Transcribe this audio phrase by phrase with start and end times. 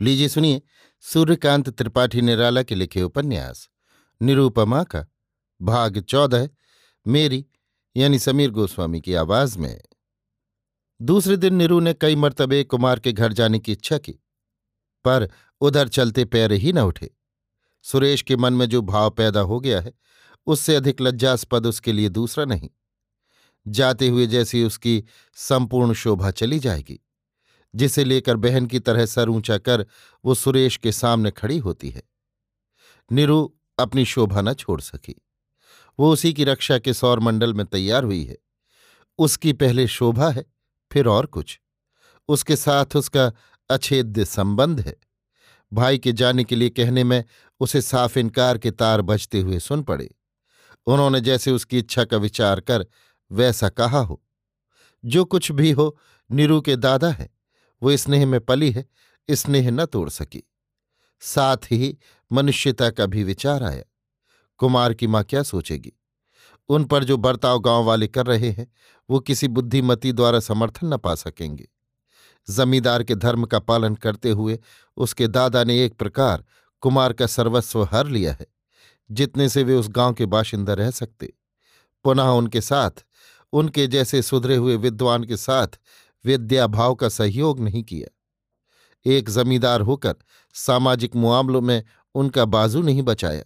[0.00, 0.62] लीजिए सुनिए,
[1.00, 3.68] सूर्यकांत त्रिपाठी निराला के लिखे उपन्यास।
[4.22, 5.06] निरूपमा का
[5.62, 6.48] भाग चौदह,
[7.06, 7.46] मेरी,
[7.96, 9.80] यानी समीर गोस्वामी की आवाज़ में।
[11.02, 14.12] दूसरे दिन निरू ने कई मर्तबे कुमार के घर जाने की इच्छा की,
[15.04, 17.14] पर उधर चलते पैर ही न उठे।
[17.82, 19.92] सुरेश के मन में जो भाव पैदा हो गया है,
[20.46, 22.70] उससे अधिक लज्जास्पद उसके लिए दूसरा नहीं।
[23.68, 27.03] जाते हुए जैसी उसकी संपूर्ण शोभा चली जाएगी।
[27.74, 29.86] जिसे लेकर बहन की तरह सर ऊँचा कर
[30.24, 32.02] वो सुरेश के सामने खड़ी होती है।
[33.12, 35.26] निरु अपनी शोभा न छोड़ सकी।
[35.98, 38.38] वो उसी की रक्षा के सौरमंडल में तैयार हुई है।
[39.18, 40.44] उसकी पहले शोभा है,
[40.92, 41.60] फिर और कुछ।
[42.28, 43.32] उसके साथ उसका
[43.70, 44.96] अछेद्य संबंध है।
[45.72, 47.24] भाई के जाने के लिए कहने में
[47.60, 50.14] उसे साफ़ इनकार के तार बजते हुए सुन पड़े।
[50.86, 52.86] उन्होंने जैसे उसकी इच्छा का विचार कर
[53.32, 54.22] वैसा कहा हो।
[55.04, 55.98] जो कुछ भी हो,
[56.30, 57.33] निरू के दादा है।
[57.84, 58.86] वो स्नेह में पली है
[59.30, 60.42] स्नेह न तोड़ सकी।
[61.20, 61.96] साथ ही
[62.30, 63.82] मनुष्यता का भी विचार आया,
[64.60, 65.92] कुमार की माँ क्या सोचेगी?
[66.68, 68.66] उन पर जो बर्ताव गाँव वाले कर रहे हैं,
[69.10, 71.68] वो किसी बुद्धिमती द्वारा समर्थन न पा सकेंगे।
[72.50, 74.58] जमींदार के धर्म का पालन करते हुए
[74.96, 76.44] उसके दादा ने एक प्रकार
[76.80, 78.46] कुमार का सर्वस्व हर लिया है,
[79.10, 81.32] जितने से वे उस गाँव के बाशिंदा रह सकते।
[82.04, 82.90] पुनः उनके साथ,
[83.52, 85.78] उनके जैसे सुधरे हुए विद्वान के साथ
[86.24, 88.08] विद्याभाव का सहयोग नहीं किया।
[89.06, 90.14] एक जमींदार होकर
[90.54, 91.82] सामाजिक मामलों में
[92.14, 93.42] उनका बाजू नहीं बचाया,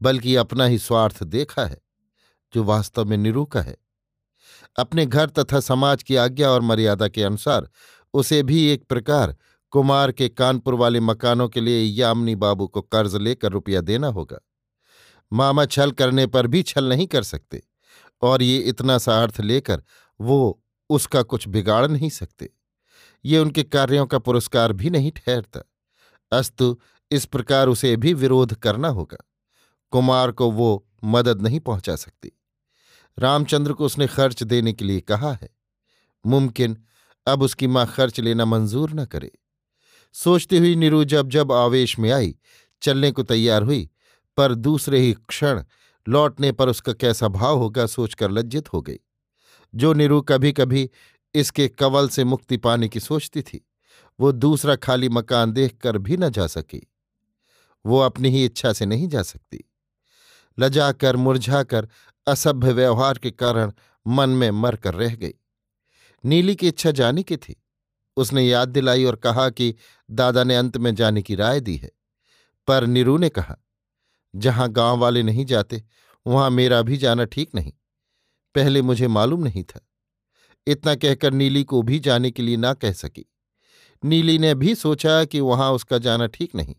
[0.00, 1.80] बल्कि अपना ही स्वार्थ देखा है,
[2.54, 3.76] जो वास्तव में निरूका है।
[4.76, 7.68] अपने घर तथा समाज की आज्ञा और मर्यादा के अनुसार
[8.14, 9.36] उसे भी एक प्रकार
[9.72, 14.38] कुमार के कानपुर वाले मकानों के लिए यामिनी बाबू को कर्ज लेकर रुपया देना होगा।
[15.32, 17.62] मामा छल करने पर भी छल नहीं कर सकते,
[18.22, 19.82] और ये इतना सा अर्थ लेकर
[20.20, 22.50] वो उसका कुछ बिगाड़ नहीं सकते।
[23.24, 25.60] ये उनके कार्यों का पुरस्कार भी नहीं ठहरता।
[26.32, 26.78] अस्तु,
[27.10, 29.16] इस प्रकार उसे भी विरोध करना होगा।
[29.90, 32.32] कुमार को वो मदद नहीं पहुँचा सकती।
[33.18, 35.48] रामचंद्र को उसने खर्च देने के लिए कहा है।
[36.26, 36.84] मुमकिन,
[37.26, 39.32] अब उसकी माँ खर्च लेना मंजूर न करे।
[40.12, 42.36] सोचती हुई नीरू जब जब आवेश में आई,
[42.82, 43.90] चलने को तैयार हुई,
[44.36, 45.64] पर दूसरे ही क्षण
[46.08, 48.98] लौटने पर उसका कैसा भाव होगा सोचकर लज्जित हो गई।
[49.74, 50.90] जो निरू कभी कभी
[51.34, 53.68] इसके कवल से मुक्ति पाने की सोचती थी।
[54.20, 56.92] वो दूसरा खाली मकान देखकर भी न जा सकी।
[57.86, 59.64] वो अपनी ही इच्छा से नहीं जा सकती।
[60.58, 61.88] लजाकर, मुरझाकर,
[62.26, 63.72] असभ्य व्यवहार के कारण
[64.06, 65.34] मन में मर कर रह गई।
[66.24, 67.62] नीली की इच्छा जाने की थी।
[68.16, 69.74] उसने याद दिलाई और कहा कि
[70.10, 71.90] दादा ने अंत में जाने की राय दी है।
[72.66, 73.56] पर नीरू ने कहा,
[74.36, 75.84] जहाँ गाँव वाले नहीं जाते,
[76.26, 77.72] वहाँ मेरा भी जाना ठीक नहीं।
[78.54, 79.80] पहले मुझे मालूम नहीं था।
[80.66, 83.24] इतना कहकर नीली को भी जाने के लिए ना कह सकी।
[84.02, 86.74] नीली ने भी सोचा कि वहाँ उसका जाना ठीक नहीं।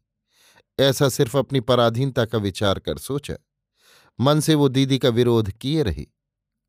[0.80, 3.36] ऐसा सिर्फ़ अपनी पराधीनता का विचार कर सोचा।
[4.20, 6.08] मन से वो दीदी का विरोध किए रही।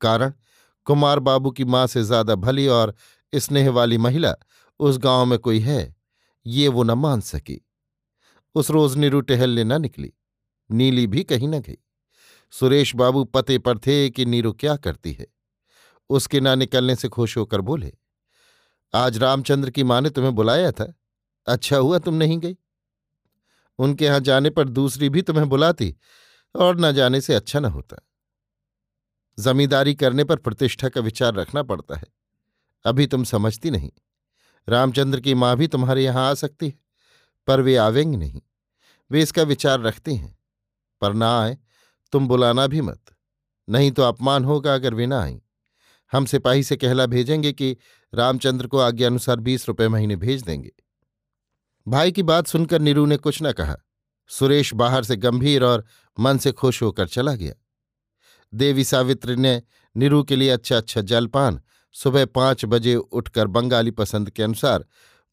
[0.01, 0.33] कारण,
[0.87, 2.95] कुमार बाबू की माँ से ज़्यादा भली और
[3.33, 4.35] स्नेह वाली महिला
[4.79, 5.95] उस गाँव में कोई है,
[6.45, 7.61] ये वो न मान सकी।
[8.55, 10.13] उस रोज नीरू टहलने न निकली।
[10.69, 11.77] नीली भी कहीं न गई।
[12.53, 15.27] सुरेश बाबू पते पर थे कि नीरू क्या करती है।
[16.09, 17.93] उसके ना निकलने से खुश होकर बोले,
[18.93, 20.93] आज रामचंद्र की माँ ने तुम्हें बुलाया था।
[21.47, 22.57] अच्छा हुआ तुम नहीं गई।
[23.79, 25.95] उनके यहाँ जाने पर दूसरी भी तुम्हें बुलाती
[26.55, 27.97] और न जाने से अच्छा न होता।
[29.37, 32.07] जमींदारी करने पर प्रतिष्ठा का विचार रखना पड़ता है।
[32.85, 33.91] अभी तुम समझती नहीं।
[34.67, 36.79] रामचंद्र की माँ भी तुम्हारे यहाँ आ सकती है,
[37.47, 38.41] पर वे आवेंगे नहीं।
[39.11, 40.37] वे इसका विचार रखती हैं,
[41.01, 41.57] पर ना आए
[42.11, 43.01] तुम बुलाना भी मत,
[43.67, 45.39] नहीं तो अपमान होगा अगर वे ना आई।
[46.11, 47.75] हम सिपाही से कहला भेजेंगे कि
[48.13, 50.71] रामचंद्र को आज्ञानुसार बीस रुपए महीने भेज देंगे।
[51.87, 53.75] भाई की बात सुनकर नीरू ने कुछ न कहा।
[54.29, 55.85] सुरेश बाहर से गंभीर और
[56.19, 57.53] मन से खुश होकर चला गया।
[58.53, 59.61] देवी सावित्री ने
[59.95, 61.61] नीरू के लिए अच्छा अच्छा जलपान
[61.95, 64.85] सुबह पाँच बजे उठकर बंगाली पसंद के अनुसार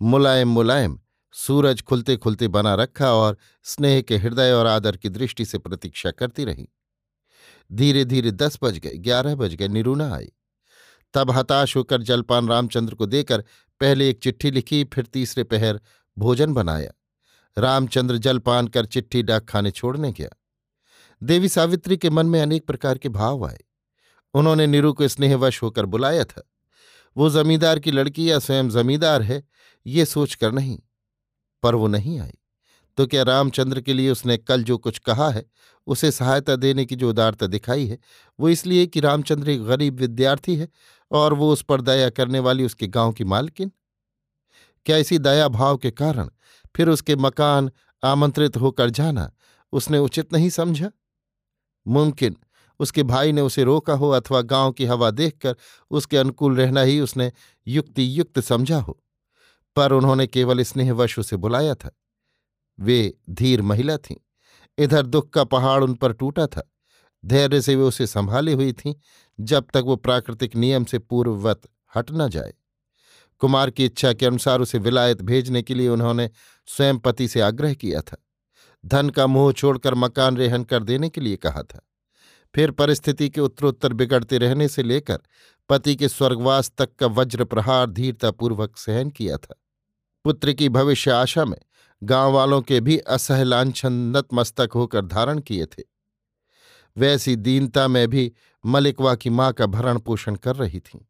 [0.02, 1.00] मुलायम मुलायम
[1.36, 6.10] सूरज खुलते खुलते बना रखा और स्नेह के हृदय और आदर की दृष्टि से प्रतीक्षा
[6.10, 6.68] करती रही।
[7.72, 10.32] धीरे धीरे दस बज गए, ग्यारह बज गए निरू आई।
[11.14, 13.44] तब हताश होकर जलपान रामचंद्र को देकर
[13.80, 15.80] पहले एक चिट्ठी लिखी, फिर तीसरे पहर
[16.18, 16.92] भोजन बनाया।
[17.58, 20.28] रामचंद्र जलपान कर चिट्ठी डाक खाने छोड़ने गया।
[21.22, 23.60] देवी सावित्री के मन में अनेक प्रकार के भाव आए।
[24.34, 26.50] उन्होंने नीरू को स्नेहवश होकर बुलाया था।
[27.16, 29.48] वो जमींदार की लड़की या स्वयं जमींदार है,
[29.86, 30.80] ये सोचकर नहीं।
[31.64, 32.32] पर वो नहीं आई।
[32.98, 35.44] तो क्या रामचंद्र के लिए उसने कल जो कुछ कहा है,
[35.86, 37.98] उसे सहायता देने की जो उदारता दिखाई है,
[38.40, 40.68] वो इसलिए कि रामचंद्र एक गरीब विद्यार्थी है
[41.10, 43.72] और वो उस पर दया करने वाली उसके गाँव की मालकिन?
[44.86, 46.30] क्या इसी दया भाव के कारण
[46.76, 47.70] फिर उसके मकान
[48.04, 49.30] आमंत्रित होकर जाना
[49.72, 50.90] उसने उचित नहीं समझा?
[51.86, 52.36] मुमकिन
[52.80, 55.56] उसके भाई ने उसे रोका हो अथवा गाँव की हवा देखकर
[55.90, 57.32] उसके अनुकूल रहना ही उसने
[57.66, 59.03] युक्ति युक्त समझा हो।
[59.76, 61.90] पर उन्होंने केवल स्नेहवश उसे बुलाया था।
[62.80, 64.16] वे धीर महिला थीं।
[64.78, 66.70] इधर दुख का पहाड़ उन पर टूटा था।
[67.26, 68.94] धैर्य से वे उसे संभाली हुई थीं,
[69.40, 71.60] जब तक वो प्राकृतिक नियम से पूर्ववत
[71.96, 72.54] हट न जाए।
[73.38, 76.30] कुमार की इच्छा के अनुसार उसे विलायत भेजने के लिए उन्होंने
[76.66, 78.16] स्वयं पति से आग्रह किया था।
[78.86, 81.88] धन का मोह छोड़कर मकान रेहन कर देने के लिए कहा था।
[82.54, 85.18] फिर परिस्थिति के उत्तरोत्तर बिगड़ते रहने से लेकर
[85.68, 89.63] पति के स्वर्गवास तक का वज्र प्रहार धीरतापूर्वक सहन किया था।
[90.24, 91.58] पुत्र की भविष्य आशा में
[92.02, 95.82] गाँव वालों के भी असहलांछन नतमस्तक होकर धारण किए थे।
[96.96, 98.32] वैसी दीनता में भी
[98.66, 101.08] मलिकवा की माँ का भरण पोषण कर रही थी।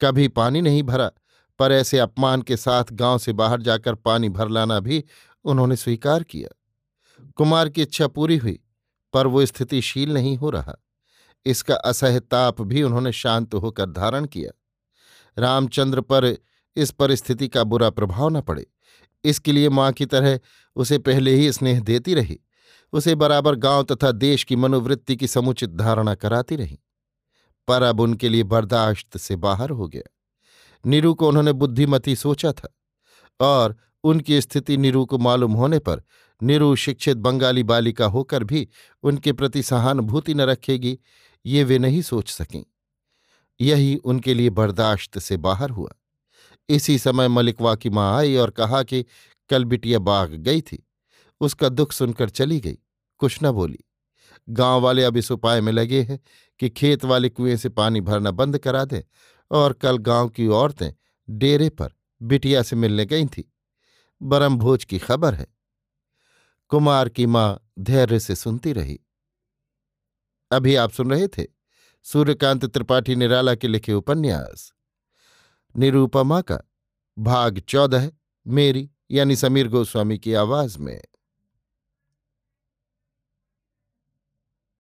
[0.00, 1.10] कभी पानी नहीं भरा,
[1.58, 5.04] पर ऐसे अपमान के साथ गाँव से बाहर जाकर पानी भर लाना भी
[5.44, 6.56] उन्होंने स्वीकार किया।
[7.36, 8.60] कुमार की इच्छा पूरी हुई,
[9.12, 10.76] पर वो स्थितिशील नहीं हो रहा।
[11.46, 14.50] इसका असह ताप भी उन्होंने शांत होकर धारण किया।
[15.38, 16.36] रामचंद्र पर
[16.76, 18.66] इस परिस्थिति का बुरा प्रभाव न पड़े।
[19.24, 20.40] इसके लिए माँ की तरह
[20.76, 22.40] उसे पहले ही स्नेह देती रही।
[22.92, 26.78] उसे बराबर गाँव तथा देश की मनोवृत्ति की समुचित धारणा कराती रही।
[27.68, 30.16] पर अब उनके लिए बर्दाश्त से बाहर हो गया।
[30.86, 32.76] नीरू को उन्होंने बुद्धिमती सोचा था
[33.40, 36.02] और उनकी स्थिति नीरू को मालूम होने पर
[36.42, 38.68] नीरू शिक्षित बंगाली बालिका होकर भी
[39.02, 40.98] उनके प्रति सहानुभूति न रखेगी,
[41.46, 42.64] ये वे नहीं सोच सकें।
[43.60, 45.90] यही उनके लिए बर्दाश्त से बाहर हुआ।
[46.70, 49.04] इसी समय मलिकवा की माँ आई और कहा कि
[49.50, 50.88] कल बिटिया बाग गई थी।
[51.40, 52.78] उसका दुख सुनकर चली गई।
[53.18, 53.78] कुछ न बोली।
[54.48, 56.20] गाँव वाले अब इस उपाय में लगे हैं
[56.58, 59.02] कि खेत वाले कुएँ से पानी भरना बंद करा दें
[59.50, 60.92] और कल गाँव की औरतें
[61.28, 63.52] डेरे पर बिटिया से मिलने गई थी।
[64.22, 65.46] बरम भोज की खबर है।
[66.68, 69.00] कुमार की माँ धैर्य से सुनती रही।
[70.52, 71.46] अभी आप सुन रहे थे
[72.02, 74.72] सूर्यकांत त्रिपाठी निराला के लिखे उपन्यास।
[75.76, 76.58] निरूपमा का।
[77.18, 78.12] भाग चौदह
[78.46, 81.02] मेरी यानी समीर गोस्वामी की आवाज़ में।